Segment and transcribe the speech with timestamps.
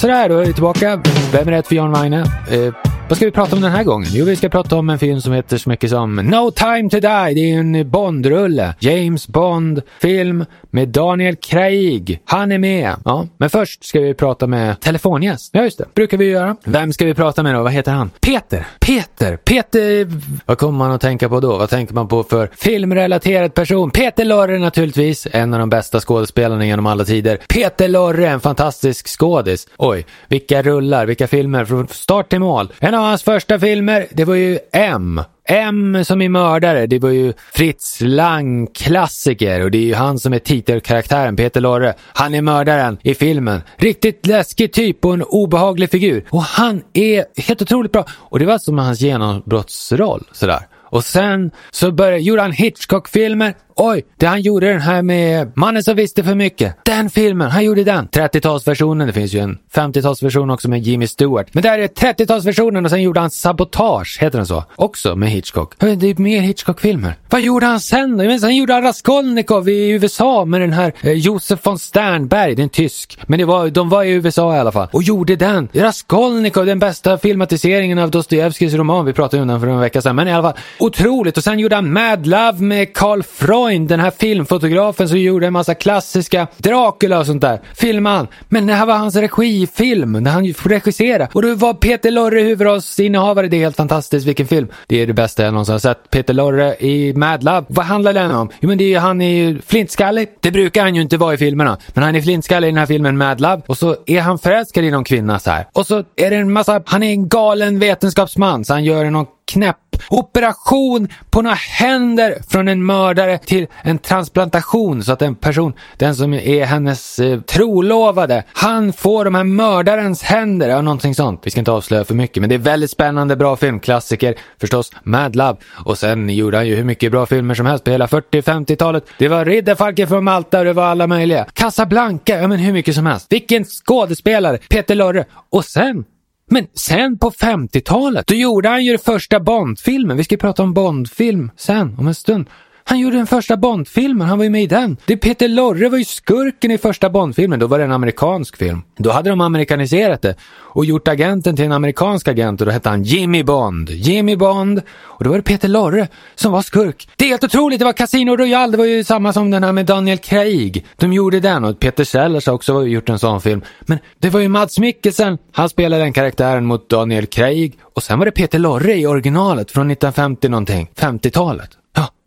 [0.00, 1.02] Sådär, då är vi tillbaka.
[1.32, 2.20] Vem är rätt för Jan Wagne?
[2.50, 4.08] Eh, vad ska vi prata om den här gången?
[4.12, 7.00] Jo, vi ska prata om en film som heter så mycket som No time to
[7.00, 7.34] die.
[7.34, 8.74] Det är en Bond-rulle.
[8.78, 12.20] James Bond-film med Daniel Craig.
[12.24, 12.94] Han är med.
[13.04, 15.50] Ja, men först ska vi prata med telefongäst.
[15.52, 15.84] Ja, just det.
[15.94, 16.56] brukar vi göra.
[16.64, 17.62] Vem ska vi prata med då?
[17.62, 18.10] Vad heter han?
[18.20, 18.66] Peter.
[18.80, 19.36] Peter.
[19.36, 20.08] Peter.
[20.46, 21.58] Vad kommer man att tänka på då?
[21.58, 23.90] Vad tänker man på för filmrelaterad person?
[23.90, 25.26] Peter Lorre naturligtvis.
[25.32, 27.38] En av de bästa skådespelarna genom alla tider.
[27.48, 29.68] Peter Lorre, en fantastisk skådis.
[29.76, 32.72] Oj, vilka rullar, vilka filmer från start till mål.
[32.78, 35.20] En av hans första filmer, det var ju M.
[35.44, 40.18] M som är mördare, det var ju Fritz Lang klassiker och det är ju han
[40.18, 41.94] som är titelkaraktären, Peter Lorre.
[42.12, 43.62] Han är mördaren i filmen.
[43.76, 46.24] Riktigt läskig typ och en obehaglig figur.
[46.30, 48.04] Och han är helt otroligt bra.
[48.10, 50.60] Och det var som hans genombrottsroll sådär.
[50.90, 55.82] Och sen så började, gjorde han Hitchcock-filmer Oj, det han gjorde den här med Mannen
[55.82, 56.76] som visste för mycket.
[56.84, 58.08] Den filmen, han gjorde den.
[58.08, 61.54] 30-talsversionen, det finns ju en 50-talsversion också med Jimmy Stewart.
[61.54, 64.64] Men där är 30-talsversionen och sen gjorde han Sabotage, heter den så?
[64.76, 65.74] Också med Hitchcock.
[65.78, 67.14] Det är mer Hitchcock-filmer.
[67.30, 68.24] Vad gjorde han sen då?
[68.24, 72.62] Men sen gjorde han Raskolnikov i USA med den här eh, Josef von Sternberg, Det
[72.62, 73.18] är en tysk.
[73.26, 74.88] Men det var, de var i USA i alla fall.
[74.90, 75.68] Och gjorde den.
[75.72, 79.06] Raskolnikov, den bästa filmatiseringen av Dostojevskijs roman.
[79.06, 80.16] Vi pratade om den för en vecka sedan.
[80.16, 81.36] Men i alla fall, otroligt.
[81.36, 85.52] Och sen gjorde han Mad Love med Carl Freund, den här filmfotografen som gjorde en
[85.52, 88.28] massa klassiska Dracula och sånt där, filmade han.
[88.48, 91.28] Men det här var hans regifilm, när han regisserade.
[91.32, 93.48] Och då var Peter Lorre huvudrollsinnehavare.
[93.48, 94.68] Det är helt fantastiskt, vilken film.
[94.86, 96.10] Det är det bästa jag någonsin har sett.
[96.10, 97.64] Peter Lorre i Mad Love.
[97.68, 98.50] Vad handlar den om?
[98.60, 100.28] Jo men det är ju, han är ju flintskallig.
[100.40, 101.78] Det brukar han ju inte vara i filmerna.
[101.94, 103.62] Men han är flintskallig i den här filmen Mad Love.
[103.66, 105.66] Och så är han förälskad i någon kvinna så här.
[105.72, 109.26] Och så är det en massa, han är en galen vetenskapsman så han gör någon
[109.52, 109.76] knäpp
[110.10, 116.14] operation på några händer från en mördare till en transplantation så att en person, den
[116.14, 121.40] som är hennes eh, trolovade, han får de här mördarens händer, ja någonting sånt.
[121.44, 124.92] Vi ska inte avslöja för mycket, men det är väldigt spännande, bra film, klassiker, förstås
[125.02, 125.56] Mad Love.
[125.84, 129.04] Och sen gjorde han ju hur mycket bra filmer som helst på hela 40-50-talet.
[129.18, 131.46] Det var Ridderfalken från Malta och det var alla möjliga.
[131.52, 133.26] Casablanca, ja men hur mycket som helst.
[133.30, 135.24] Vilken skådespelare, Peter Lorre.
[135.50, 136.04] Och sen
[136.48, 140.16] men sen på 50-talet, då gjorde han ju den första Bondfilmen.
[140.16, 142.46] Vi ska prata om Bondfilm sen, om en stund.
[142.88, 144.96] Han gjorde den första Bondfilmen, han var ju med i den.
[145.04, 148.82] Det Peter Lorre var ju skurken i första Bondfilmen, då var det en amerikansk film.
[148.96, 150.34] Då hade de amerikaniserat det
[150.78, 153.90] och gjort agenten till en amerikansk agent och då hette han Jimmy Bond.
[153.90, 154.82] Jimmy Bond.
[154.88, 157.08] Och då var det Peter Lorre som var skurk.
[157.16, 159.72] Det är helt otroligt, det var Casino Royale, det var ju samma som den här
[159.72, 160.86] med Daniel Craig.
[160.96, 163.62] De gjorde den och Peter Sellers har också gjort en sån film.
[163.80, 167.78] Men det var ju Mads Mikkelsen, han spelade den karaktären mot Daniel Craig.
[167.94, 171.77] Och sen var det Peter Lorre i originalet från 1950 någonting, 50-talet.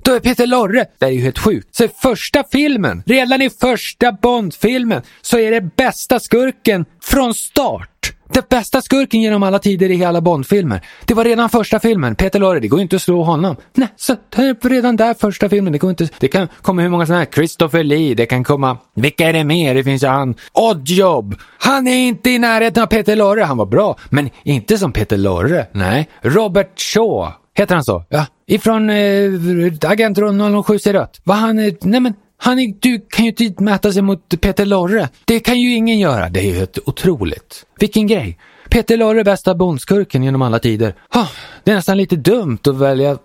[0.04, 1.76] Då är Peter Lorre, det är ju helt sjukt.
[1.76, 8.14] Så i första filmen, redan i första Bond-filmen, så är det bästa skurken från start.
[8.34, 10.82] Den bästa skurken genom alla tider i hela Bond-filmer.
[11.06, 12.16] Det var redan första filmen.
[12.16, 13.56] Peter Lorre, det går inte att slå honom.
[13.74, 15.74] Nej, så det är redan där första filmen.
[15.74, 16.10] Det går inte.
[16.20, 17.32] Det kan komma hur många sådana här.
[17.32, 18.78] Christopher Lee, det kan komma.
[18.96, 19.76] Vilka är det mer?
[19.76, 20.36] Det finns ju han.
[20.54, 21.36] Oddjob.
[21.58, 23.42] Han är inte i närheten av Peter Lorre.
[23.42, 25.66] Han var bra, men inte som Peter Lorre.
[25.72, 26.10] Nej.
[26.22, 27.32] Robert Shaw.
[27.54, 28.06] Heter han så?
[28.10, 28.26] Ja.
[28.48, 30.18] Ifrån eh, Agent
[30.66, 31.22] 007 ser rött.
[31.24, 34.66] Vad han är, nej men han är, du kan ju inte mäta sig mot Peter
[34.66, 35.10] Lorre.
[35.26, 36.30] Det kan ju ingen göra.
[36.30, 37.66] Det är ju helt otroligt.
[37.80, 38.38] Vilken grej.
[38.70, 40.96] Peter Lorre bästa bondskurken genom alla tider.
[41.16, 41.30] Oh,
[41.64, 43.18] det är nästan lite dumt att välja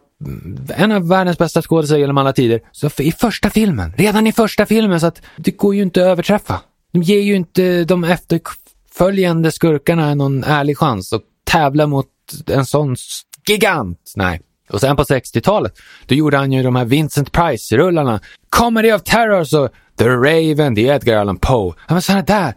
[0.77, 2.61] en av världens bästa skådespelare genom alla tider.
[2.73, 6.07] Så i första filmen, redan i första filmen, så att det går ju inte att
[6.07, 6.61] överträffa.
[6.93, 12.07] De ger ju inte de efterföljande skurkarna någon ärlig chans att tävla mot
[12.47, 12.97] en sån
[13.49, 14.12] gigant.
[14.17, 14.41] Nej.
[14.71, 15.73] Och sen på 60-talet,
[16.07, 18.21] då gjorde han ju de här Vincent Price-rullarna.
[18.51, 19.69] Comedy of Terror så
[19.99, 21.75] The Raven, The Edgar Allan Poe.
[21.89, 22.55] Ja, men sådana där.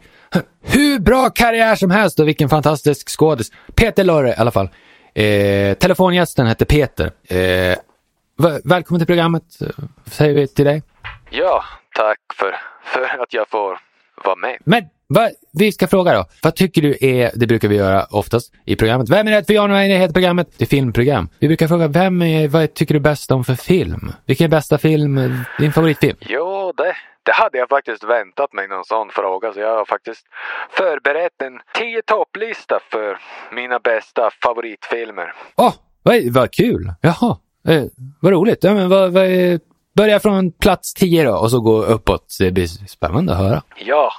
[0.62, 3.52] Hur bra karriär som helst och vilken fantastisk skådis.
[3.76, 4.70] Peter Lorre i alla fall.
[5.14, 7.12] Eh, telefongästen hette Peter.
[7.28, 7.78] Eh,
[8.64, 9.44] välkommen till programmet,
[10.06, 10.84] säger vi till dig.
[11.30, 11.64] Ja,
[11.96, 13.80] tack för, för att jag får
[14.24, 14.58] vara med.
[14.64, 14.84] Men
[15.14, 16.26] Va, vi ska fråga då.
[16.44, 19.10] Vad tycker du är, det brukar vi göra oftast i programmet.
[19.10, 20.48] Vem är rätt för Jan och heter programmet.
[20.58, 21.30] Det är filmprogram.
[21.40, 24.12] Vi brukar fråga, vem är, vad tycker du bäst om för film?
[24.26, 25.20] Vilken är bästa film,
[25.60, 26.18] din favoritfilm?
[26.22, 29.54] Jo, det, det hade jag faktiskt väntat mig någon sån fråga.
[29.54, 30.26] Så jag har faktiskt
[30.72, 33.18] förberett en tio topplista för
[33.56, 35.34] mina bästa favoritfilmer.
[35.56, 35.74] Åh, oh,
[36.04, 36.94] vad, vad kul!
[37.02, 37.84] Jaha, eh,
[38.20, 38.64] vad roligt.
[38.64, 39.60] Ja, men vad, vad är,
[40.00, 42.36] börja från plats tio då och så gå uppåt.
[42.40, 43.62] Det blir spännande att höra.
[43.76, 44.12] Ja,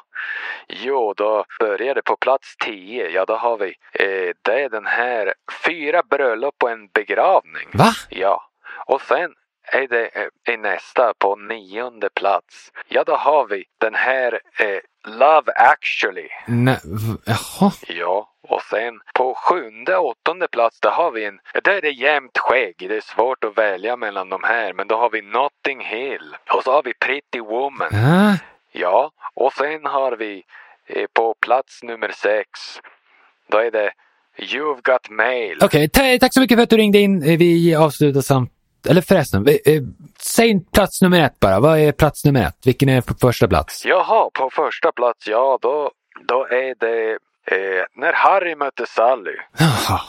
[0.69, 3.09] Jo, då börjar det på plats 10.
[3.09, 5.35] Ja, då har vi, eh, det är den här
[5.67, 7.69] Fyra bröllop och en begravning.
[7.73, 7.93] Va?
[8.09, 8.43] Ja.
[8.87, 9.31] Och sen
[9.73, 12.73] är det eh, i nästa på nionde plats.
[12.89, 14.81] Ja, då har vi den här eh,
[15.19, 16.29] Love actually.
[16.47, 16.79] Nej,
[17.27, 17.73] jaha.
[17.89, 21.39] Ja, och sen på sjunde, åttonde plats, där har vi en...
[21.65, 22.75] Där är det jämnt skägg.
[22.79, 24.73] Det är svårt att välja mellan de här.
[24.73, 26.37] Men då har vi Notting Hill.
[26.57, 27.89] Och så har vi Pretty Woman.
[27.95, 28.35] Ah,
[28.73, 30.43] Ja, och sen har vi
[30.87, 32.49] eh, på plats nummer sex.
[33.51, 33.93] Då är det
[34.39, 35.59] You've Got Mail.
[35.63, 37.23] Okej, ta- tack så mycket för att du ringde in.
[37.23, 38.53] Eh, Vi avslutar samt...
[38.89, 39.83] Eller förresten, eh,
[40.21, 41.61] säg plats nummer ett bara.
[41.61, 42.57] Vad är plats nummer ett?
[42.67, 43.83] Vilken är på första plats?
[43.87, 45.91] Jaha, på första plats, ja då,
[46.29, 47.11] då är det
[47.57, 49.37] eh, När Harry mötte Sally.
[49.59, 50.01] Jaha.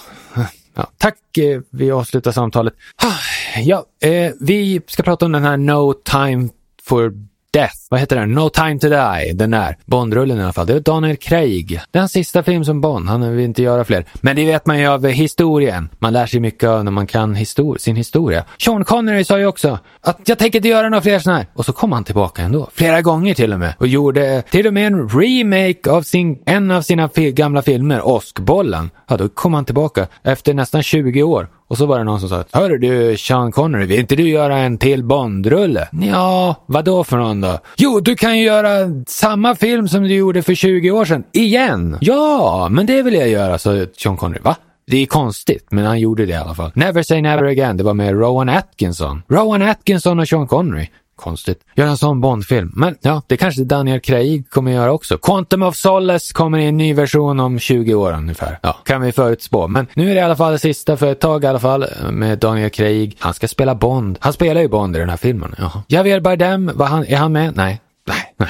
[0.74, 2.74] Ja, tack, eh, vi avslutar samtalet.
[3.04, 6.50] Ah, Ja, eh, vi ska prata om den här No Time
[6.84, 7.12] for
[7.54, 7.76] Death.
[7.90, 8.32] Vad heter den?
[8.32, 9.34] No Time to Die.
[9.34, 9.78] Den där.
[9.86, 10.68] Bondrullen i alla fall.
[10.68, 11.80] Det är Daniel Craig.
[11.92, 13.10] Det är hans sista film som Bond.
[13.10, 14.06] Han vill inte göra fler.
[14.22, 15.90] Men det vet man ju av historien.
[16.00, 18.44] Man lär sig mycket av när man kan histor- sin historia.
[18.60, 21.48] Sean Connery sa ju också att jag tänker inte göra några fler sådana här.
[21.54, 22.70] Och så kom han tillbaka ändå.
[22.74, 23.74] Flera gånger till och med.
[23.80, 28.08] Och gjorde till och med en remake av sin, en av sina fi- gamla filmer,
[28.08, 28.90] Åskbollen.
[29.10, 31.48] Ja, då kom han tillbaka efter nästan 20 år.
[31.72, 34.58] Och så var det någon som sa Hörru du Sean Connery, vill inte du göra
[34.58, 35.88] en till Bondrulle?
[35.92, 37.60] Ja, vad då för någon då?
[37.78, 41.98] Jo, du kan ju göra samma film som du gjorde för 20 år sedan, igen!
[42.02, 44.42] Ja, men det vill jag göra, sa Sean Connery.
[44.44, 44.56] Va?
[44.88, 46.72] Det är konstigt, men han gjorde det i alla fall.
[46.74, 49.24] Never say never again, det var med Rowan Atkinson.
[49.28, 50.88] Rowan Atkinson och Sean Connery.
[51.22, 51.60] Konstigt.
[51.76, 52.72] Göra en sån Bondfilm.
[52.76, 55.18] Men ja, det kanske Daniel Craig kommer göra också.
[55.18, 58.60] Quantum of Solace kommer i en ny version om 20 år ungefär.
[58.62, 59.68] Ja, kan vi förutspå.
[59.68, 61.86] Men nu är det i alla fall det sista för ett tag i alla fall
[62.12, 63.18] med Daniel Craig.
[63.20, 64.18] Han ska spela Bond.
[64.22, 65.56] Han spelar ju Bond i den här filmen.
[65.58, 65.84] Jaha.
[65.88, 67.56] Javier Bardem, var han, är han med?
[67.56, 67.82] Nej.
[68.08, 68.34] Nej.
[68.38, 68.50] Nej.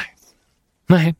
[0.87, 1.15] Nej.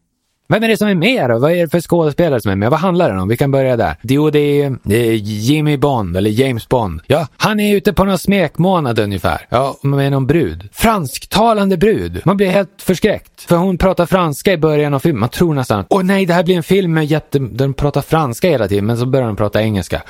[0.52, 1.40] Vem är det som är med då?
[1.40, 2.72] Vad är det för skådespelare som är med?
[2.72, 3.28] Vad handlar det om?
[3.28, 3.96] Vi kan börja där.
[4.02, 7.02] Jo, det eh, är, Jimmy Bond, eller James Bond.
[7.08, 9.48] Ja, han är ute på någon smekmånad ungefär.
[9.50, 10.70] Ja, med någon brud.
[10.74, 12.22] Fransktalande brud.
[12.26, 13.42] Man blir helt förskräckt.
[13.42, 15.20] För hon pratar franska i början av filmen.
[15.20, 17.40] Man tror nästan, åh nej, det här blir en film med jätte...
[17.40, 20.02] De pratar franska hela tiden, men så börjar de prata engelska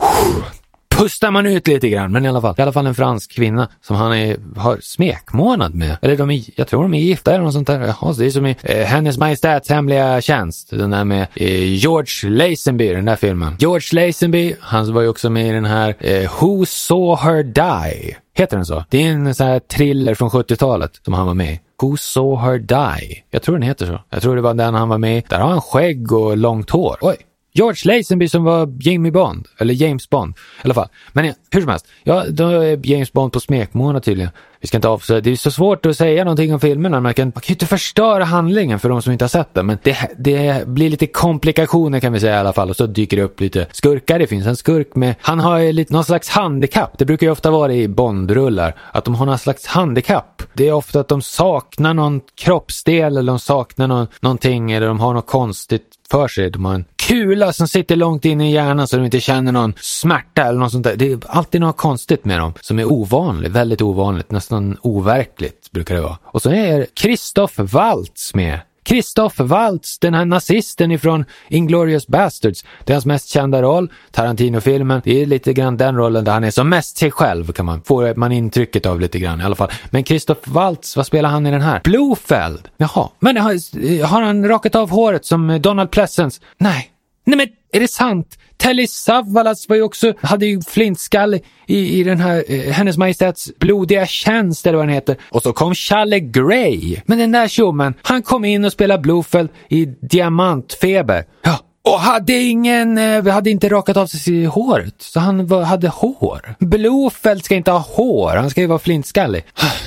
[1.01, 2.55] pustar man ut lite grann, men i alla fall.
[2.57, 5.97] I alla fall en fransk kvinna som han är, har smekmånad med.
[6.01, 7.79] Eller de är, jag tror de är gifta eller något sånt där.
[7.79, 10.69] Jaha, så det är som i eh, Hennes Majestäts Hemliga Tjänst.
[10.69, 13.55] Den där med eh, George Lazenby, den där filmen.
[13.59, 18.15] George Lazenby, han var ju också med i den här eh, Who Saw Her Die.
[18.33, 18.83] Heter den så?
[18.89, 21.59] Det är en sån här thriller från 70-talet som han var med i.
[21.81, 23.23] Who saw her die?
[23.31, 23.99] Jag tror den heter så.
[24.09, 25.23] Jag tror det var den han var med i.
[25.27, 26.97] Där har han skägg och långt hår.
[27.01, 27.17] Oj!
[27.53, 30.87] George Lazenby som var Jamie Bond, eller James Bond i alla fall.
[31.13, 34.31] Men hur som helst, ja, då är James Bond på smekmånad tydligen.
[34.61, 36.99] Vi ska inte avslöja, det är så svårt att säga någonting om filmerna.
[36.99, 39.65] Man kan, man kan ju inte förstöra handlingen för de som inte har sett den.
[39.65, 42.69] Men det, det blir lite komplikationer kan vi säga i alla fall.
[42.69, 44.19] Och så dyker det upp lite skurkar.
[44.19, 46.97] Det finns en skurk med, han har ju lite, någon slags handikapp.
[46.97, 50.43] Det brukar ju ofta vara i Bondrullar, att de har någon slags handikapp.
[50.53, 54.99] Det är ofta att de saknar någon kroppsdel eller de saknar någon, någonting eller de
[54.99, 56.49] har något konstigt för sig.
[56.49, 59.73] De har en kula som sitter långt inne i hjärnan så de inte känner någon
[59.77, 60.95] smärta eller något sånt där.
[60.95, 65.95] Det är alltid något konstigt med dem som är ovanligt, väldigt ovanligt, nästan overkligt brukar
[65.95, 66.17] det vara.
[66.23, 68.59] Och så är Christoph Waltz med.
[68.91, 72.65] Christoph Waltz, den här nazisten ifrån Inglourious Bastards.
[72.83, 75.01] Det är hans mest kända roll, Tarantino-filmen.
[75.03, 77.81] Det är lite grann den rollen där han är som mest sig själv, kan man
[77.81, 79.71] få man intrycket av lite grann i alla fall.
[79.89, 81.81] Men Christoph Waltz, vad spelar han i den här?
[81.83, 82.69] Blofeld!
[82.77, 86.41] Jaha, men har, har han rakat av håret som Donald Pleasence?
[86.57, 86.91] Nej.
[87.31, 88.37] Nej men, är det sant?
[88.57, 93.51] Telly Savalas var ju också, hade ju flintskall i, i den här, eh, Hennes Majestäts
[93.59, 95.17] blodiga tjänst eller vad den heter.
[95.29, 96.97] Och så kom Challe Grey.
[97.05, 101.23] Men den där tjommen, han kom in och spelade Blofeld i Diamantfeber.
[101.43, 104.95] Ja, och hade ingen, eh, hade inte rakat av sig håret.
[104.99, 106.55] Så han var, hade hår.
[106.59, 109.45] Blofeld ska inte ha hår, han ska ju vara flintskallig.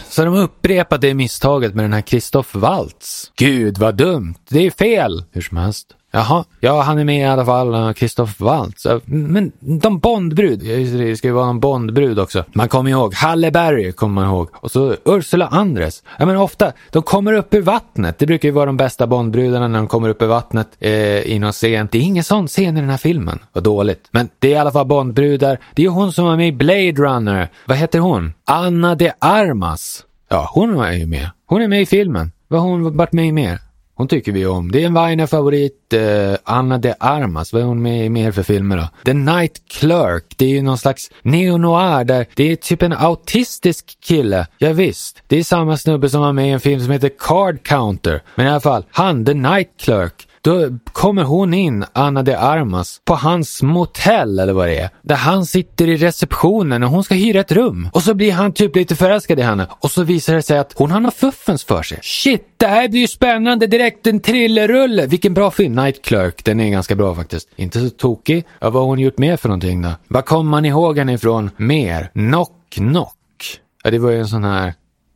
[0.08, 3.32] Så de upprepade misstaget med den här Christoph Waltz.
[3.36, 5.24] Gud vad dumt, det är fel.
[5.32, 5.86] Hur som helst.
[6.16, 8.86] Jaha, ja han är med i alla fall, eh, Christoph Waltz.
[8.86, 12.44] Eh, men de Bondbrud, eh, det ska ju vara någon Bondbrud också.
[12.52, 14.48] Man kommer ihåg, Halle Berry kommer man ihåg.
[14.54, 16.02] Och så Ursula Andres.
[16.18, 18.18] Ja men ofta, de kommer upp ur vattnet.
[18.18, 21.38] Det brukar ju vara de bästa Bondbrudarna när de kommer upp ur vattnet eh, i
[21.38, 21.88] någon scen.
[21.92, 23.38] Det är ingen sån scen i den här filmen.
[23.52, 24.08] Vad dåligt.
[24.10, 25.58] Men det är i alla fall Bondbrudar.
[25.74, 27.48] Det är ju hon som var med i Blade Runner.
[27.66, 28.32] Vad heter hon?
[28.44, 30.04] Anna de Armas.
[30.28, 31.30] Ja, hon var ju med.
[31.46, 32.32] Hon är med i filmen.
[32.48, 33.58] Vad har hon varit med i mer?
[33.96, 34.72] Hon tycker vi om.
[34.72, 37.52] Det är en Weiner-favorit, eh, Anna de Armas.
[37.52, 38.88] Vad är hon med i mer för filmer då?
[39.04, 40.24] The Night Clerk.
[40.36, 44.46] Det är ju någon slags neo-noir där det är typ en autistisk kille.
[44.58, 45.22] Ja, visst.
[45.26, 48.22] Det är samma snubbe som var med i en film som heter Card Counter.
[48.34, 50.28] Men i alla fall, han, The Night Clerk.
[50.44, 54.90] Då kommer hon in, Anna de Armas, på hans motell eller vad det är.
[55.02, 57.88] Där han sitter i receptionen och hon ska hyra ett rum.
[57.92, 59.66] Och så blir han typ lite förälskad i henne.
[59.80, 61.98] Och så visar det sig att hon har något fuffens för sig.
[62.02, 64.06] Shit, det här blir ju spännande direkt.
[64.06, 65.06] En thrillerrulle.
[65.06, 65.74] Vilken bra film.
[65.74, 67.48] Night Clerk, den är ganska bra faktiskt.
[67.56, 68.44] Inte så tokig.
[68.60, 69.90] Ja, vad har hon gjort mer för någonting då?
[70.08, 72.10] Vad kommer man ihåg henne ifrån mer?
[72.12, 73.60] Knock Knock.
[73.84, 74.74] Ja, det var ju en sån här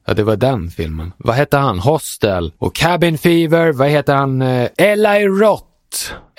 [0.09, 1.13] Ja, det var den filmen.
[1.17, 1.79] Vad hette han?
[1.79, 3.73] Hostel och Cabin Fever.
[3.73, 4.43] Vad heter han?
[4.43, 5.65] Eh, Eli Roth.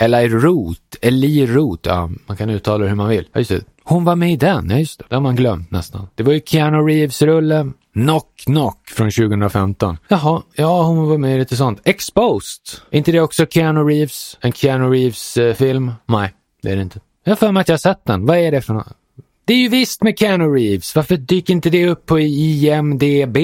[0.01, 0.81] Eli Roth.
[1.01, 1.89] Eli Roth.
[1.89, 3.27] Ja, man kan uttala det hur man vill.
[3.33, 3.61] Ja, just det.
[3.83, 4.69] Hon var med i den.
[4.69, 5.05] Ja, just det.
[5.09, 6.07] Det har man glömt nästan.
[6.15, 7.73] Det var ju Keanu Reeves-rullen.
[7.93, 9.97] Knock Knock från 2015.
[10.07, 11.81] Jaha, ja hon var med i lite sånt.
[11.83, 12.61] Exposed.
[12.91, 14.37] Är inte det också Keanu Reeves?
[14.41, 15.87] En Keanu Reeves-film?
[15.87, 16.99] Eh, Nej, det är det inte.
[17.23, 18.25] Jag har för mig att jag har sett den.
[18.25, 18.87] Vad är det för något?
[19.49, 20.95] Det är ju visst med Keanu Reeves.
[20.95, 23.37] Varför dyker inte det upp på IMDB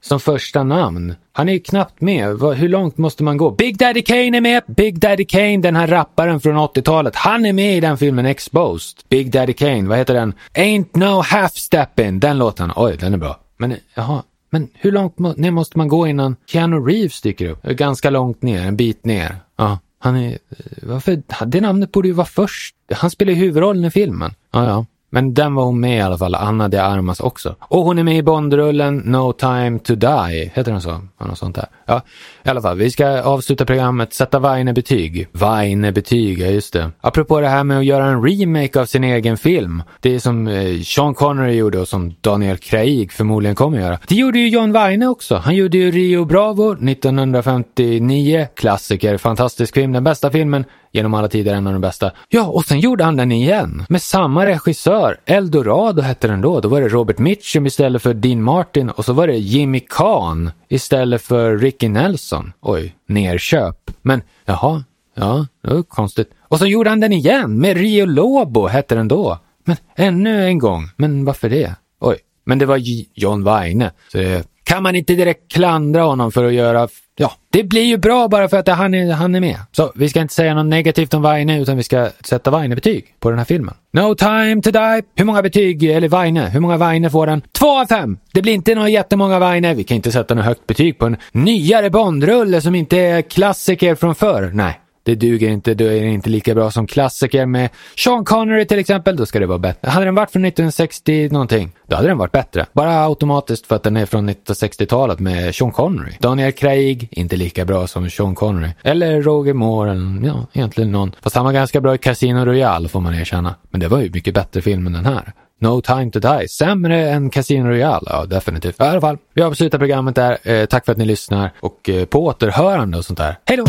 [0.00, 1.14] som första namn?
[1.32, 2.26] Han är ju knappt med.
[2.56, 3.50] Hur långt måste man gå?
[3.50, 4.62] Big Daddy Kane är med!
[4.66, 7.16] Big Daddy Kane, den här rapparen från 80-talet.
[7.16, 8.98] Han är med i den filmen Exposed.
[9.08, 10.34] Big Daddy Kane, vad heter den?
[10.54, 12.20] Ain't no half steppin'.
[12.20, 12.72] Den låten.
[12.76, 13.40] Oj, den är bra.
[13.56, 17.62] Men jaha, men hur långt ner måste man gå innan Keanu Reeves dyker upp?
[17.62, 19.36] Ganska långt ner, en bit ner.
[19.56, 20.30] Ja, han är...
[20.32, 20.38] Eh,
[20.82, 21.22] varför?
[21.46, 22.74] Det namnet borde ju vara först.
[22.92, 24.30] Han spelar ju huvudrollen i filmen.
[24.52, 24.86] Ja, ja.
[25.10, 27.56] Men den var hon med i alla fall, Anna de Armas också.
[27.60, 31.00] Och hon är med i Bondrullen No time to die, heter den så?
[31.20, 31.66] Något sånt där.
[31.86, 32.02] Ja,
[32.44, 35.28] i alla fall, vi ska avsluta programmet, sätta Weine-betyg.
[35.32, 36.90] Weine-betyg, ja just det.
[37.00, 39.82] Apropå det här med att göra en remake av sin egen film.
[40.00, 43.98] Det är som eh, Sean Connery gjorde och som Daniel Craig förmodligen kommer göra.
[44.08, 45.36] Det gjorde ju John Weine också.
[45.36, 51.54] Han gjorde ju Rio Bravo 1959, klassiker, fantastisk film, den bästa filmen genom alla tider
[51.54, 52.10] en av de bästa.
[52.28, 55.20] Ja, och sen gjorde han den igen med samma regissör.
[55.26, 56.60] Eldorado hette den då.
[56.60, 60.50] Då var det Robert Mitchum istället för Dean Martin och så var det Jimmy Kahn
[60.68, 62.52] istället för Ricky Nelson.
[62.60, 63.90] Oj, nerköp.
[64.02, 66.30] Men jaha, ja, det var konstigt.
[66.40, 69.38] Och så gjorde han den igen med Rio Lobo hette den då.
[69.64, 70.88] Men ännu en gång.
[70.96, 71.74] Men varför det?
[72.00, 72.80] Oj, men det var
[73.14, 73.90] John Weine.
[74.12, 76.88] Så det kan man inte direkt klandra honom för att göra
[77.20, 79.56] Ja, det blir ju bra bara för att han är, han är med.
[79.72, 83.30] Så vi ska inte säga något negativt om Weine utan vi ska sätta Weine-betyg på
[83.30, 83.74] den här filmen.
[83.92, 85.02] No time to die.
[85.14, 87.42] Hur många betyg, eller Weine, hur många Weine får den?
[87.58, 88.18] Två av fem!
[88.32, 89.74] Det blir inte några jättemånga Weine.
[89.74, 93.94] Vi kan inte sätta något högt betyg på en nyare Bondrulle som inte är klassiker
[93.94, 94.50] från förr.
[94.54, 98.66] Nej, det duger inte, då är det inte lika bra som klassiker med Sean Connery
[98.66, 99.90] till exempel, då ska det vara bättre.
[99.90, 102.66] Hade den varit från 1960 någonting, då hade den varit bättre.
[102.72, 106.12] Bara automatiskt för att den är från 1960-talet med Sean Connery.
[106.18, 108.70] Daniel Craig, inte lika bra som Sean Connery.
[108.82, 111.12] Eller Roger Moore, eller ja, egentligen någon.
[111.22, 113.54] Fast han var ganska bra i Casino Royale får man erkänna.
[113.70, 115.32] Men det var ju mycket bättre film än den här.
[115.60, 116.48] No time to die.
[116.48, 118.06] Sämre än Casino Royale?
[118.06, 118.80] Ja, definitivt.
[118.80, 120.38] I alla fall, vi avslutar programmet där.
[120.42, 123.38] Eh, tack för att ni lyssnar och eh, på återhörande och sånt där.
[123.44, 123.64] Hej då!